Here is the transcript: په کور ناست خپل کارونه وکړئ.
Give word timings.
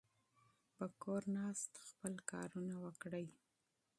په 0.75 0.85
کور 1.01 1.23
ناست 1.37 1.71
خپل 1.89 2.13
کارونه 2.31 2.75
وکړئ. 2.85 3.25